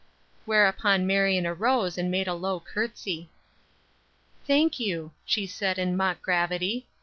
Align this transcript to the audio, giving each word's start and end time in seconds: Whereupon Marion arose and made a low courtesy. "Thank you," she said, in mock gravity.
Whereupon 0.45 1.05
Marion 1.05 1.45
arose 1.45 1.95
and 1.95 2.09
made 2.09 2.27
a 2.27 2.33
low 2.33 2.59
courtesy. 2.59 3.29
"Thank 4.47 4.79
you," 4.79 5.11
she 5.25 5.45
said, 5.45 5.77
in 5.77 5.95
mock 5.95 6.23
gravity. 6.23 6.87